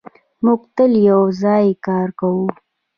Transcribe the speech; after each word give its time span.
موږ 0.43 0.61
تل 0.75 0.91
یو 1.09 1.21
ځای 1.41 1.67
کار 1.85 2.07
کوو. 2.19 2.45